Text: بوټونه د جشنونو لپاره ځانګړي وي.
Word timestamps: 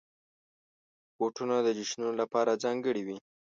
بوټونه 1.17 1.55
د 1.65 1.67
جشنونو 1.77 2.13
لپاره 2.21 2.59
ځانګړي 2.63 3.01
وي. 3.07 3.17